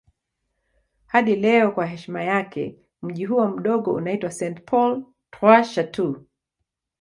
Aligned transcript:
Hadi 1.05 1.35
leo 1.35 1.71
kwa 1.71 1.85
heshima 1.85 2.23
yake 2.23 2.75
mji 3.01 3.25
huo 3.25 3.47
mdogo 3.47 3.93
unaitwa 3.93 4.31
St. 4.31 4.61
Paul 4.65 5.03
Trois-Chateaux. 5.31 6.21